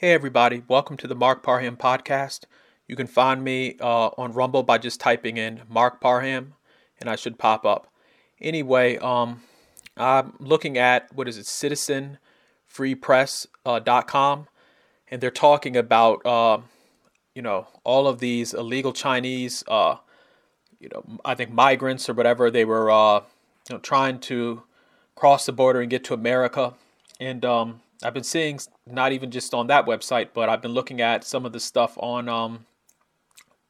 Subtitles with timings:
[0.00, 2.44] Hey, everybody, welcome to the Mark Parham podcast.
[2.86, 6.54] You can find me uh, on Rumble by just typing in Mark Parham,
[7.00, 7.92] and I should pop up.
[8.40, 9.42] Anyway, um,
[9.96, 14.44] I'm looking at what is it, citizenfreepress.com, uh,
[15.10, 16.58] and they're talking about, uh,
[17.34, 19.96] you know, all of these illegal Chinese, uh,
[20.78, 23.22] you know, I think migrants or whatever, they were, uh,
[23.68, 24.62] you know, trying to
[25.16, 26.74] cross the border and get to America.
[27.18, 31.00] And, um, I've been seeing not even just on that website, but I've been looking
[31.00, 32.66] at some of the stuff on, um,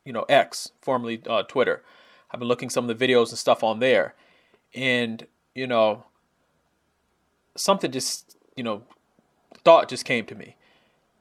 [0.05, 1.83] you know, X, formerly uh, Twitter.
[2.31, 4.15] I've been looking some of the videos and stuff on there,
[4.75, 6.05] and you know,
[7.57, 8.83] something just you know,
[9.65, 10.57] thought just came to me.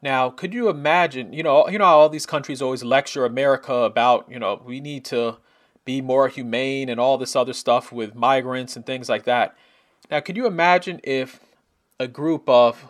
[0.01, 1.31] Now, could you imagine?
[1.31, 5.05] You know, you know all these countries always lecture America about you know we need
[5.05, 5.37] to
[5.85, 9.55] be more humane and all this other stuff with migrants and things like that.
[10.11, 11.39] Now, could you imagine if
[11.99, 12.89] a group of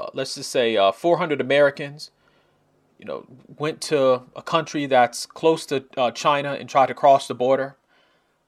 [0.00, 2.10] uh, let's just say uh, 400 Americans,
[2.98, 3.26] you know,
[3.58, 7.76] went to a country that's close to uh, China and tried to cross the border,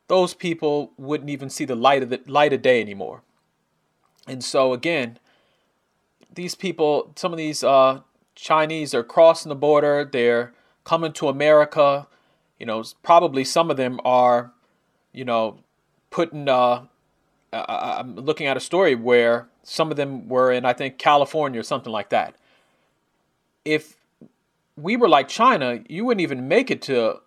[0.09, 3.23] those people wouldn't even see the light of the light of day anymore.
[4.27, 5.19] And so again,
[6.35, 8.01] these people, some of these uh,
[8.35, 10.09] Chinese are crossing the border.
[10.11, 10.53] They're
[10.85, 12.07] coming to America.
[12.59, 14.53] You know, probably some of them are,
[15.13, 15.59] you know,
[16.11, 16.49] putting.
[16.49, 16.87] Uh,
[17.53, 21.63] I'm looking at a story where some of them were in, I think, California or
[21.63, 22.35] something like that.
[23.65, 23.97] If
[24.77, 27.21] we were like China, you wouldn't even make it to,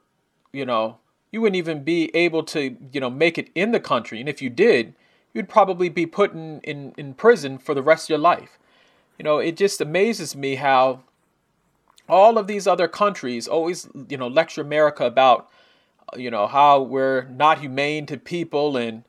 [0.52, 0.97] you know,
[1.31, 4.19] you wouldn't even be able to, you know, make it in the country.
[4.19, 4.94] And if you did,
[5.33, 8.58] you'd probably be put in, in, in prison for the rest of your life.
[9.17, 11.02] You know, it just amazes me how
[12.08, 15.49] all of these other countries always, you know, lecture America about,
[16.16, 19.03] you know, how we're not humane to people and,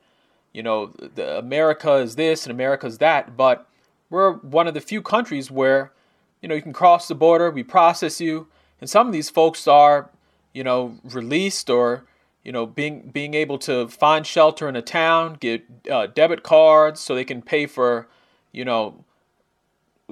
[0.57, 3.69] you know, the, America is this and America is that, but
[4.09, 5.93] we're one of the few countries where,
[6.41, 8.49] you know, you can cross the border, we process you,
[8.81, 10.09] and some of these folks are,
[10.55, 12.07] you know, released or,
[12.43, 17.01] you know, being being able to find shelter in a town, get uh, debit cards
[17.01, 18.09] so they can pay for,
[18.51, 19.05] you know,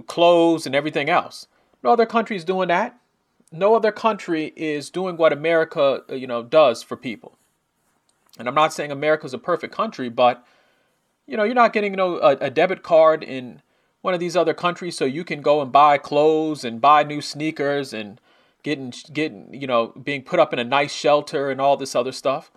[0.07, 1.47] clothes and everything else.
[1.83, 3.01] No other country is doing that.
[3.51, 7.39] No other country is doing what America, you know, does for people.
[8.39, 10.45] And I'm not saying America's a perfect country, but
[11.27, 13.63] you know, you're not getting you know a, a debit card in
[14.03, 17.23] one of these other countries so you can go and buy clothes and buy new
[17.23, 18.21] sneakers and
[18.63, 22.13] getting getting you know being put up in a nice shelter and all this other
[22.13, 22.51] stuff.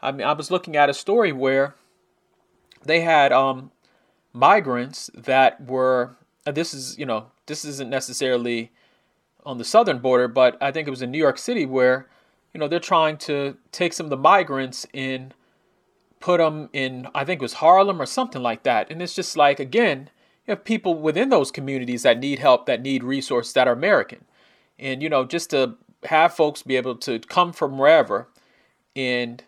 [0.00, 1.74] I mean, I was looking at a story where
[2.84, 3.70] they had um,
[4.32, 6.16] migrants that were.
[6.44, 8.70] this is you know this isn't necessarily
[9.44, 12.08] on the southern border, but I think it was in New York City where
[12.52, 15.34] you know, they're trying to take some of the migrants and
[16.20, 18.90] put them in, I think it was Harlem or something like that.
[18.90, 20.10] And it's just like, again,
[20.46, 24.24] you have people within those communities that need help, that need resources that are American.
[24.78, 28.28] And, you know, just to have folks be able to come from wherever
[28.94, 29.42] and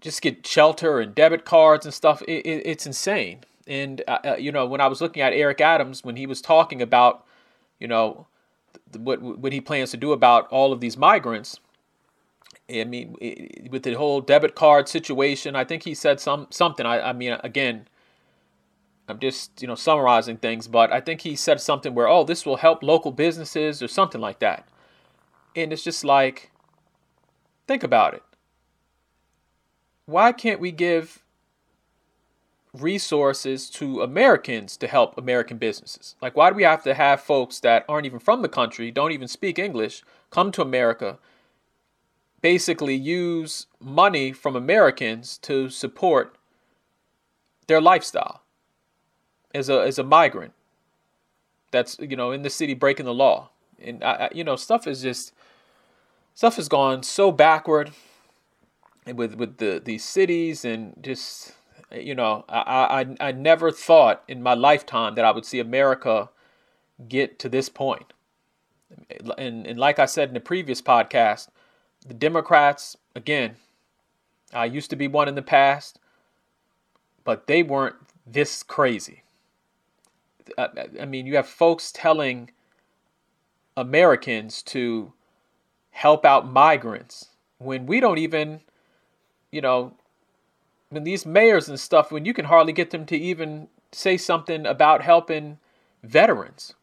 [0.00, 3.40] just get shelter and debit cards and stuff, it, it, it's insane.
[3.66, 6.40] And, uh, uh, you know, when I was looking at Eric Adams, when he was
[6.40, 7.24] talking about,
[7.78, 8.26] you know,
[8.96, 11.60] what what he plans to do about all of these migrants.
[12.70, 13.16] I mean,
[13.70, 16.84] with the whole debit card situation, I think he said some something.
[16.84, 17.88] I, I mean, again,
[19.08, 22.44] I'm just you know summarizing things, but I think he said something where oh, this
[22.44, 24.68] will help local businesses or something like that,
[25.56, 26.50] and it's just like,
[27.66, 28.22] think about it.
[30.04, 31.22] Why can't we give
[32.82, 36.16] resources to Americans to help American businesses.
[36.20, 39.12] Like, why do we have to have folks that aren't even from the country, don't
[39.12, 41.18] even speak English, come to America,
[42.40, 46.36] basically use money from Americans to support
[47.66, 48.42] their lifestyle
[49.54, 50.52] as a as a migrant
[51.70, 53.50] that's you know in the city breaking the law
[53.82, 55.32] and I, you know stuff is just
[56.34, 57.92] stuff has gone so backward
[59.06, 61.52] with with the these cities and just
[61.92, 66.28] you know, I, I, I never thought in my lifetime that I would see America
[67.08, 68.12] get to this point.
[69.38, 71.48] And, and like I said in the previous podcast,
[72.06, 73.56] the Democrats, again,
[74.52, 75.98] I used to be one in the past,
[77.24, 77.96] but they weren't
[78.26, 79.22] this crazy.
[80.56, 80.68] I,
[81.00, 82.50] I mean, you have folks telling
[83.76, 85.12] Americans to
[85.90, 87.28] help out migrants
[87.58, 88.60] when we don't even,
[89.50, 89.94] you know,
[90.90, 94.66] when these mayors and stuff, when you can hardly get them to even say something
[94.66, 95.58] about helping
[96.02, 96.74] veterans.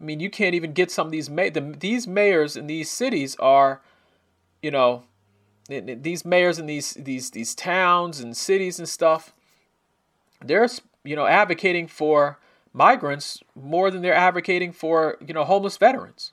[0.00, 2.90] I mean, you can't even get some of these may the, these mayors in these
[2.90, 3.80] cities are,
[4.62, 5.04] you know,
[5.68, 9.34] these mayors in these these these towns and cities and stuff.
[10.44, 10.68] They're
[11.04, 12.38] you know advocating for
[12.72, 16.32] migrants more than they're advocating for, you know, homeless veterans.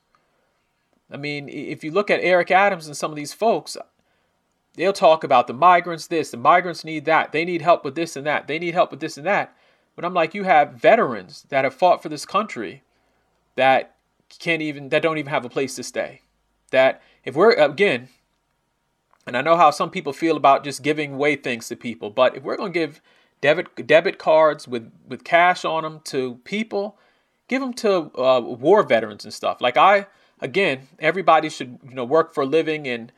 [1.11, 3.77] I mean, if you look at Eric Adams and some of these folks,
[4.75, 8.15] they'll talk about the migrants this, the migrants need that, they need help with this
[8.15, 9.55] and that, they need help with this and that.
[9.95, 12.83] But I'm like, you have veterans that have fought for this country
[13.55, 13.95] that
[14.39, 16.21] can't even, that don't even have a place to stay.
[16.71, 18.09] That if we're, again,
[19.25, 22.35] and I know how some people feel about just giving away things to people, but
[22.35, 23.01] if we're going to give
[23.41, 26.97] debit debit cards with with cash on them to people,
[27.47, 29.61] give them to uh, war veterans and stuff.
[29.61, 30.07] Like I,
[30.39, 33.11] again, everybody should you know work for a living and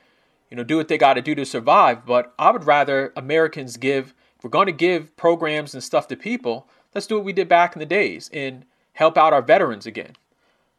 [0.49, 2.05] you know do what they got to do to survive.
[2.05, 4.13] But I would rather Americans give.
[4.37, 7.49] If we're going to give programs and stuff to people, let's do what we did
[7.49, 10.13] back in the days and help out our veterans again.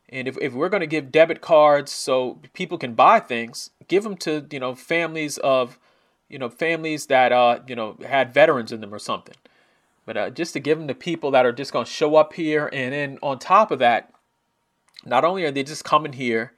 [0.09, 4.05] And if, if we're going to give debit cards so people can buy things, give
[4.05, 5.79] them to you know families of
[6.29, 9.37] you know families that uh you know had veterans in them or something.
[10.07, 12.33] But uh, just to give them to people that are just going to show up
[12.33, 14.11] here, and then on top of that,
[15.05, 16.53] not only are they just coming here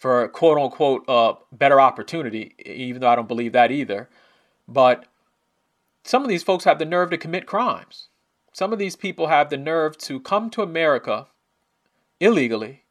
[0.00, 4.08] for quote unquote uh, better opportunity, even though I don't believe that either,
[4.66, 5.04] but
[6.02, 8.08] some of these folks have the nerve to commit crimes.
[8.54, 11.26] Some of these people have the nerve to come to America
[12.18, 12.84] illegally,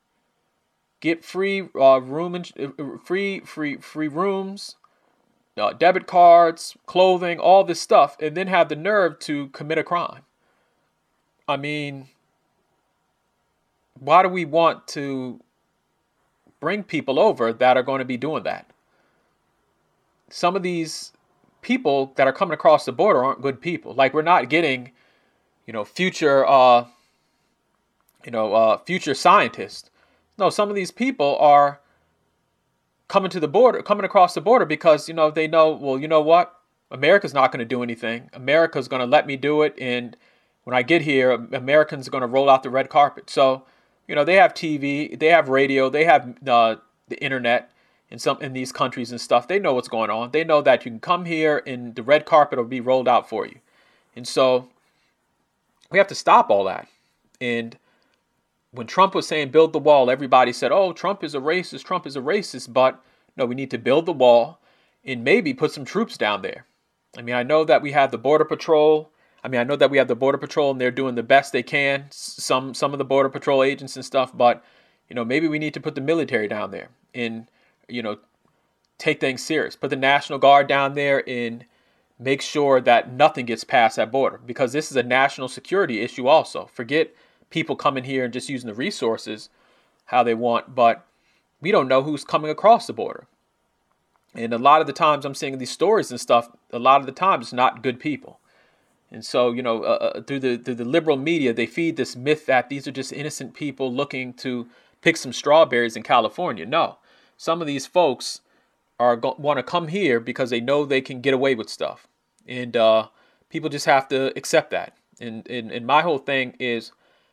[0.99, 4.75] get free uh, room and uh, free free free rooms,
[5.57, 9.83] uh, debit cards, clothing, all this stuff, and then have the nerve to commit a
[9.83, 10.25] crime.
[11.47, 12.09] I mean,
[13.99, 15.41] why do we want to
[16.59, 18.69] bring people over that are going to be doing that?
[20.29, 21.11] Some of these
[21.61, 23.93] people that are coming across the border aren't good people.
[23.93, 24.91] Like we're not getting,
[25.65, 26.85] you know, future uh,
[28.25, 29.89] you know, uh, future scientists.
[30.37, 31.79] No, some of these people are
[33.07, 35.71] coming to the border, coming across the border because you know they know.
[35.71, 36.55] Well, you know what?
[36.91, 38.29] America's not going to do anything.
[38.33, 40.17] America's going to let me do it, and
[40.63, 43.29] when I get here, Americans are going to roll out the red carpet.
[43.29, 43.63] So,
[44.09, 46.77] you know, they have TV, they have radio, they have uh,
[47.09, 47.71] the internet
[48.09, 49.47] in some in these countries and stuff.
[49.47, 50.31] They know what's going on.
[50.31, 53.29] They know that you can come here and the red carpet will be rolled out
[53.29, 53.59] for you.
[54.15, 54.67] And so
[55.91, 56.87] we have to stop all that.
[57.39, 57.77] And
[58.71, 62.07] when Trump was saying build the wall, everybody said, oh, Trump is a racist, Trump
[62.07, 62.73] is a racist.
[62.73, 62.99] But
[63.37, 64.59] no, we need to build the wall
[65.05, 66.65] and maybe put some troops down there.
[67.15, 69.11] I mean, I know that we have the Border Patrol.
[69.43, 71.53] I mean, I know that we have the Border Patrol and they're doing the best
[71.53, 74.63] they can, some some of the Border Patrol agents and stuff, but
[75.07, 77.47] you know, maybe we need to put the military down there and
[77.87, 78.17] you know,
[78.97, 79.75] take things serious.
[79.75, 81.65] Put the National Guard down there and
[82.19, 86.27] make sure that nothing gets past that border because this is a national security issue
[86.27, 86.69] also.
[86.73, 87.13] Forget
[87.49, 89.49] people coming here and just using the resources
[90.05, 91.05] how they want, but
[91.61, 93.25] we don't know who's coming across the border.
[94.35, 97.05] And a lot of the times I'm seeing these stories and stuff, a lot of
[97.05, 98.39] the times it's not good people.
[99.11, 102.15] And so, you know, uh, uh, through the through the liberal media, they feed this
[102.15, 104.67] myth that these are just innocent people looking to
[105.01, 106.65] pick some strawberries in California.
[106.65, 106.97] No,
[107.37, 108.41] some of these folks
[108.99, 112.07] are go- want to come here because they know they can get away with stuff,
[112.47, 113.07] and uh,
[113.49, 114.95] people just have to accept that.
[115.19, 116.91] And, and and my whole thing is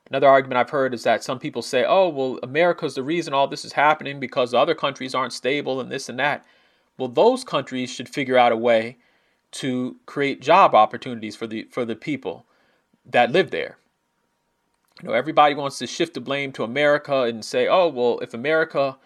[0.08, 3.48] Another argument I've heard is that some people say, oh, well, America's the reason all
[3.48, 6.46] this is happening because other countries aren't stable and this and that.
[6.96, 8.98] Well, those countries should figure out a way
[9.52, 12.46] to create job opportunities for the for the people
[13.04, 13.78] that live there.
[15.02, 18.32] You know, everybody wants to shift the blame to America and say, oh, well, if
[18.32, 18.96] America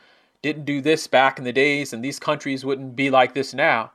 [0.42, 3.92] didn't do this back in the days and these countries wouldn't be like this now.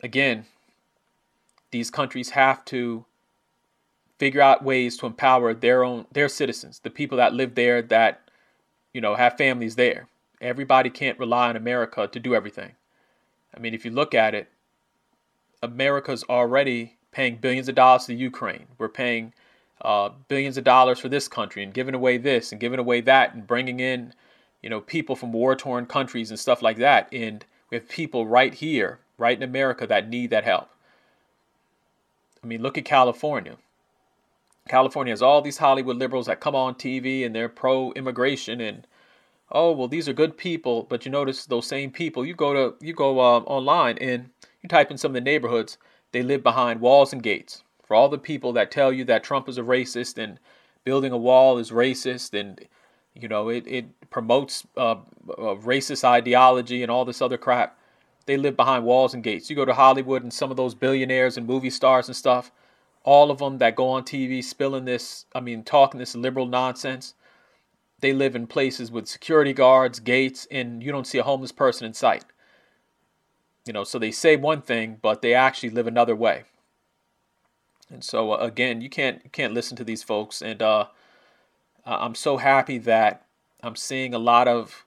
[0.00, 0.46] Again,
[1.70, 3.04] these countries have to
[4.18, 8.28] figure out ways to empower their own their citizens, the people that live there that
[8.92, 10.08] you know have families there.
[10.40, 12.72] Everybody can't rely on America to do everything.
[13.54, 14.48] I mean, if you look at it,
[15.62, 18.66] America's already paying billions of dollars to Ukraine.
[18.78, 19.32] We're paying
[19.82, 23.34] uh, billions of dollars for this country and giving away this and giving away that
[23.34, 24.14] and bringing in,
[24.62, 27.08] you know, people from war-torn countries and stuff like that.
[27.12, 30.68] And we have people right here, right in America, that need that help.
[32.42, 33.56] I mean, look at California.
[34.68, 38.86] California has all these Hollywood liberals that come on TV and they're pro immigration and
[39.50, 42.84] oh well these are good people but you notice those same people you go to
[42.84, 44.30] you go uh, online and
[44.62, 45.78] you type in some of the neighborhoods
[46.12, 49.48] they live behind walls and gates for all the people that tell you that Trump
[49.48, 50.38] is a racist and
[50.84, 52.66] building a wall is racist and
[53.14, 57.78] you know it, it promotes uh, racist ideology and all this other crap
[58.26, 61.36] they live behind walls and gates you go to Hollywood and some of those billionaires
[61.36, 62.52] and movie stars and stuff
[63.04, 67.14] all of them that go on TV spilling this, I mean, talking this liberal nonsense,
[68.00, 71.86] they live in places with security guards, gates, and you don't see a homeless person
[71.86, 72.24] in sight.
[73.66, 76.44] You know, so they say one thing, but they actually live another way.
[77.90, 80.86] And so uh, again, you can't you can't listen to these folks, and uh,
[81.84, 83.26] I'm so happy that
[83.62, 84.84] I'm seeing a lot of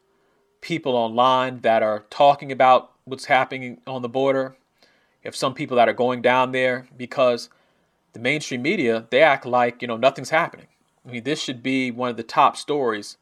[0.62, 4.56] people online that are talking about what's happening on the border.
[4.82, 7.50] You have some people that are going down there because
[8.14, 10.68] the mainstream media they act like you know nothing's happening.
[11.08, 13.18] I mean, this should be one of the top stories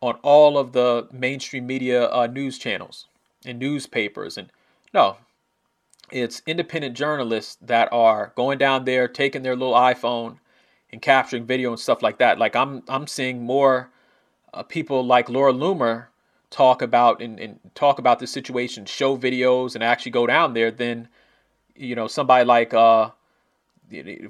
[0.00, 3.06] on all of the mainstream media uh, news channels
[3.44, 4.38] and newspapers.
[4.38, 4.50] And
[4.92, 5.16] no,
[6.10, 10.38] it's independent journalists that are going down there, taking their little iPhone
[10.92, 12.38] and capturing video and stuff like that.
[12.38, 13.90] Like I'm, I'm seeing more
[14.52, 16.06] uh, people like Laura Loomer
[16.50, 20.70] talk about and, and talk about the situation, show videos, and actually go down there
[20.70, 21.08] than
[21.76, 23.10] you know somebody like uh,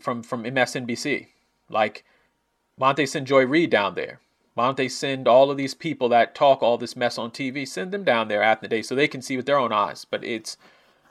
[0.01, 1.29] from from MSNBC.
[1.69, 2.05] Like,
[2.77, 4.21] why don't Joy Reid down there?
[4.61, 7.67] Why don't they send all of these people that talk all this mess on TV,
[7.67, 10.05] send them down there after the day so they can see with their own eyes?
[10.05, 10.59] But it's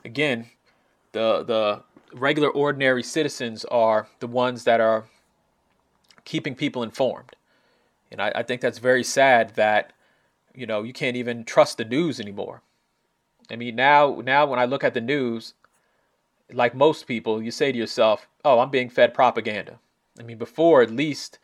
[0.06, 0.52] again,
[1.14, 1.82] the the
[2.14, 5.06] regular ordinary citizens are the ones that are
[6.26, 7.36] keeping people informed.
[8.12, 9.94] And I, I think that's very sad that,
[10.54, 12.62] you know, you can't even trust the news anymore.
[13.50, 15.56] I mean, now now when I look at the news,
[16.54, 19.80] like most people, you say to yourself, "Oh, I'm being fed propaganda."
[20.20, 21.40] I mean, before at least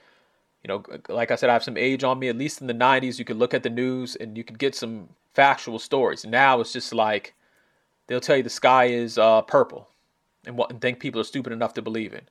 [0.66, 2.28] you know, like I said, I have some age on me.
[2.28, 4.74] At least in the 90s, you could look at the news and you could get
[4.74, 6.26] some factual stories.
[6.26, 7.36] Now it's just like
[8.08, 9.88] they'll tell you the sky is uh, purple
[10.44, 12.30] and, what, and think people are stupid enough to believe it.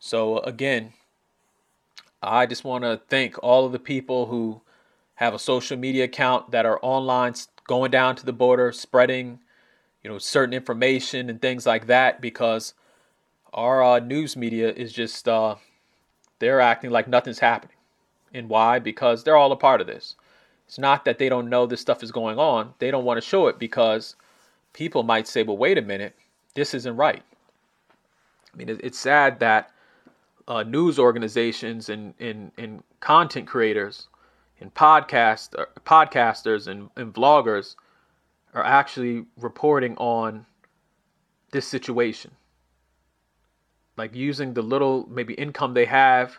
[0.00, 0.94] So, again,
[2.20, 4.62] I just want to thank all of the people who
[5.14, 7.34] have a social media account that are online,
[7.68, 9.38] going down to the border, spreading,
[10.02, 12.74] you know, certain information and things like that because
[13.54, 15.54] our uh, news media is just uh,
[16.40, 17.76] they're acting like nothing's happening.
[18.34, 18.78] And why?
[18.80, 20.16] Because they're all a part of this.
[20.66, 22.74] It's not that they don't know this stuff is going on.
[22.78, 24.16] They don't want to show it because
[24.72, 26.16] people might say, well, wait a minute,
[26.54, 27.22] this isn't right.
[28.52, 29.70] I mean, it's sad that
[30.48, 34.08] uh, news organizations and, and, and content creators
[34.60, 37.76] and podcast, uh, podcasters and, and vloggers
[38.54, 40.46] are actually reporting on
[41.52, 42.32] this situation
[44.00, 46.38] like using the little maybe income they have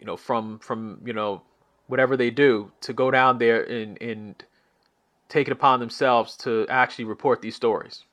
[0.00, 1.42] you know from from you know
[1.86, 4.44] whatever they do to go down there and and
[5.28, 8.04] take it upon themselves to actually report these stories.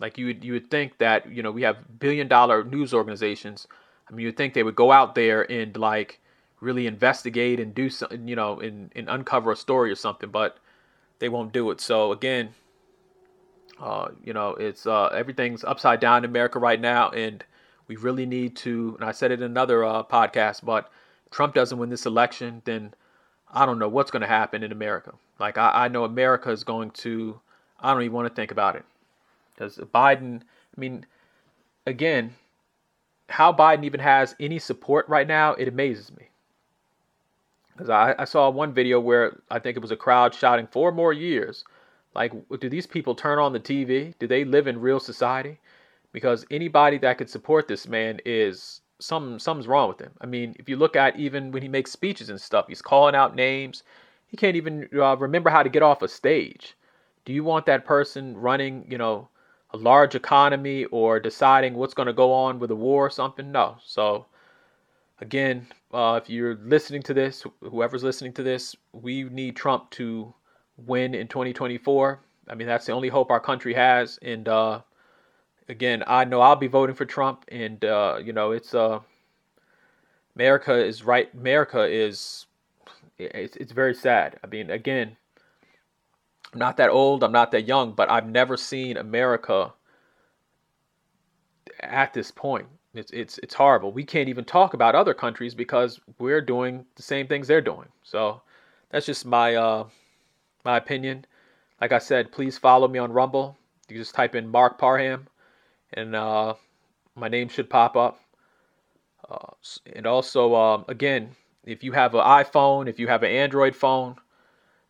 [0.00, 3.68] Like you would you would think that you know we have billion dollar news organizations.
[4.08, 6.20] I mean you'd think they would go out there and like
[6.60, 10.56] really investigate and do something you know and, and uncover a story or something but
[11.18, 11.82] they won't do it.
[11.82, 12.54] So again
[13.80, 17.44] uh, you know it's uh, everything's upside down in america right now and
[17.86, 20.90] we really need to, and I said it in another uh, podcast, but
[21.30, 22.94] Trump doesn't win this election, then
[23.52, 25.12] I don't know what's going to happen in America.
[25.38, 27.40] Like, I, I know America is going to,
[27.80, 28.84] I don't even want to think about it.
[29.54, 30.42] Because Biden,
[30.76, 31.06] I mean,
[31.86, 32.34] again,
[33.28, 36.28] how Biden even has any support right now, it amazes me.
[37.72, 40.92] Because I, I saw one video where I think it was a crowd shouting four
[40.92, 41.64] more years.
[42.14, 44.14] Like, do these people turn on the TV?
[44.18, 45.58] Do they live in real society?
[46.14, 50.12] Because anybody that could support this man is some something's wrong with him.
[50.20, 53.16] I mean, if you look at even when he makes speeches and stuff, he's calling
[53.16, 53.82] out names.
[54.28, 56.76] He can't even uh, remember how to get off a stage.
[57.24, 59.28] Do you want that person running, you know,
[59.72, 63.50] a large economy or deciding what's going to go on with a war or something?
[63.50, 63.76] No.
[63.84, 64.26] So,
[65.20, 70.32] again, uh, if you're listening to this, whoever's listening to this, we need Trump to
[70.76, 72.20] win in 2024.
[72.48, 74.18] I mean, that's the only hope our country has.
[74.22, 74.80] And uh,
[75.68, 79.00] again, I know I'll be voting for Trump, and uh, you know, it's uh,
[80.36, 81.32] America is right.
[81.34, 82.46] America is
[83.18, 84.38] it's it's very sad.
[84.42, 85.16] I mean, again,
[86.52, 89.72] I'm not that old, I'm not that young, but I've never seen America
[91.80, 92.66] at this point.
[92.94, 93.92] It's it's it's horrible.
[93.92, 97.88] We can't even talk about other countries because we're doing the same things they're doing.
[98.02, 98.42] So
[98.90, 99.88] that's just my uh
[100.64, 101.26] my opinion.
[101.80, 103.56] Like I said, please follow me on Rumble.
[103.88, 105.26] You just type in Mark Parham
[105.94, 106.54] and uh,
[107.14, 108.20] my name should pop up.
[109.28, 109.52] Uh,
[109.94, 111.30] and also, um, again,
[111.64, 114.16] if you have an iPhone, if you have an Android phone,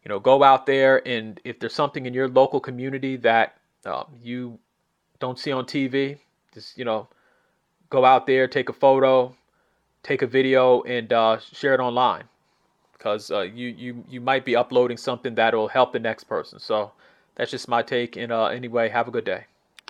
[0.04, 3.56] you know, go out there and if there's something in your local community that
[3.86, 4.58] uh, you
[5.20, 6.18] don't see on TV,
[6.52, 7.08] just you know,
[7.90, 9.34] go out there, take a photo,
[10.02, 12.24] take a video, and uh, share it online
[12.92, 16.58] because uh, you you you might be uploading something that'll help the next person.
[16.58, 16.92] So
[17.36, 18.16] that's just my take.
[18.16, 19.44] And uh, anyway, have a good day.